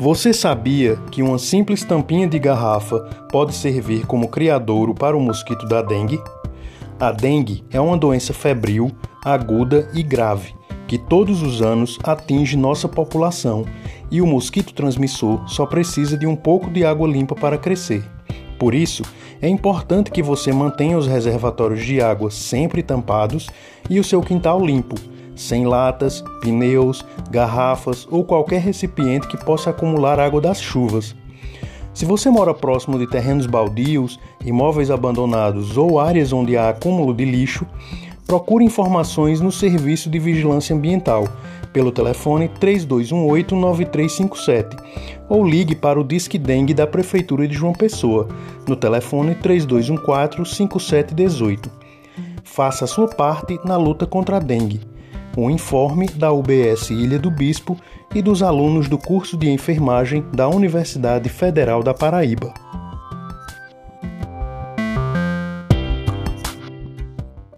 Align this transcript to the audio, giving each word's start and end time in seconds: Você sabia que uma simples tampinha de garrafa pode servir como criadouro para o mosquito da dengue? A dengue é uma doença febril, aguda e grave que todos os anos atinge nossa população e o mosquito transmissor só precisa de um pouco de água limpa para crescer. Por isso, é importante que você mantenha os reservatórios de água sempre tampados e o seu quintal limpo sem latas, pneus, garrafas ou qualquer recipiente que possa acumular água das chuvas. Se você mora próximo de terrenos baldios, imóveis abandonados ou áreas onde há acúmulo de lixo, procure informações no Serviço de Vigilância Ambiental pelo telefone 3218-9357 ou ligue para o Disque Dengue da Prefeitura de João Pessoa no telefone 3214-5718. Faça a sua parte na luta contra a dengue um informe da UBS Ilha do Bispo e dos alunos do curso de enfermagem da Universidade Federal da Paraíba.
Você 0.00 0.32
sabia 0.32 0.96
que 1.10 1.22
uma 1.22 1.38
simples 1.38 1.84
tampinha 1.84 2.26
de 2.26 2.38
garrafa 2.38 3.00
pode 3.30 3.54
servir 3.54 4.06
como 4.06 4.28
criadouro 4.28 4.94
para 4.94 5.14
o 5.14 5.20
mosquito 5.20 5.66
da 5.66 5.82
dengue? 5.82 6.18
A 6.98 7.12
dengue 7.12 7.62
é 7.70 7.78
uma 7.78 7.98
doença 7.98 8.32
febril, 8.32 8.90
aguda 9.22 9.90
e 9.92 10.02
grave 10.02 10.54
que 10.88 10.96
todos 10.96 11.42
os 11.42 11.60
anos 11.60 11.98
atinge 12.02 12.56
nossa 12.56 12.88
população 12.88 13.66
e 14.10 14.22
o 14.22 14.26
mosquito 14.26 14.72
transmissor 14.72 15.46
só 15.46 15.66
precisa 15.66 16.16
de 16.16 16.26
um 16.26 16.34
pouco 16.34 16.70
de 16.70 16.82
água 16.82 17.06
limpa 17.06 17.34
para 17.34 17.58
crescer. 17.58 18.02
Por 18.58 18.74
isso, 18.74 19.02
é 19.42 19.50
importante 19.50 20.10
que 20.10 20.22
você 20.22 20.50
mantenha 20.50 20.96
os 20.96 21.06
reservatórios 21.06 21.84
de 21.84 22.00
água 22.00 22.30
sempre 22.30 22.82
tampados 22.82 23.50
e 23.90 24.00
o 24.00 24.04
seu 24.04 24.22
quintal 24.22 24.64
limpo 24.64 24.94
sem 25.40 25.66
latas, 25.66 26.22
pneus, 26.40 27.04
garrafas 27.30 28.06
ou 28.10 28.22
qualquer 28.22 28.60
recipiente 28.60 29.26
que 29.26 29.42
possa 29.42 29.70
acumular 29.70 30.20
água 30.20 30.38
das 30.40 30.60
chuvas. 30.60 31.16
Se 31.94 32.04
você 32.04 32.28
mora 32.30 32.54
próximo 32.54 32.98
de 32.98 33.06
terrenos 33.06 33.46
baldios, 33.46 34.20
imóveis 34.44 34.90
abandonados 34.90 35.76
ou 35.76 35.98
áreas 35.98 36.32
onde 36.32 36.56
há 36.56 36.68
acúmulo 36.68 37.14
de 37.14 37.24
lixo, 37.24 37.66
procure 38.26 38.64
informações 38.64 39.40
no 39.40 39.50
Serviço 39.50 40.10
de 40.10 40.18
Vigilância 40.18 40.76
Ambiental 40.76 41.26
pelo 41.72 41.90
telefone 41.90 42.50
3218-9357 42.60 44.76
ou 45.28 45.44
ligue 45.44 45.74
para 45.74 45.98
o 45.98 46.04
Disque 46.04 46.38
Dengue 46.38 46.74
da 46.74 46.86
Prefeitura 46.86 47.48
de 47.48 47.54
João 47.54 47.72
Pessoa 47.72 48.28
no 48.68 48.76
telefone 48.76 49.34
3214-5718. 49.36 51.68
Faça 52.44 52.84
a 52.84 52.88
sua 52.88 53.08
parte 53.08 53.58
na 53.64 53.76
luta 53.76 54.06
contra 54.06 54.36
a 54.36 54.40
dengue 54.40 54.80
um 55.36 55.50
informe 55.50 56.06
da 56.08 56.32
UBS 56.32 56.90
Ilha 56.90 57.18
do 57.18 57.30
Bispo 57.30 57.76
e 58.14 58.20
dos 58.20 58.42
alunos 58.42 58.88
do 58.88 58.98
curso 58.98 59.36
de 59.36 59.48
enfermagem 59.48 60.24
da 60.34 60.48
Universidade 60.48 61.28
Federal 61.28 61.82
da 61.82 61.94
Paraíba. 61.94 62.52